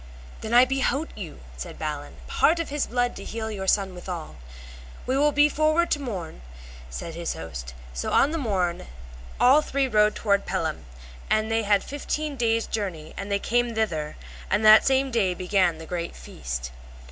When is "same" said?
14.87-15.11